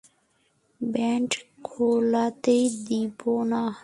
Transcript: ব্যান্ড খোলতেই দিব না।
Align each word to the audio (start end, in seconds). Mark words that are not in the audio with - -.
ব্যান্ড 0.81 1.31
খোলতেই 1.63 2.65
দিব 2.85 3.19
না। 3.51 3.63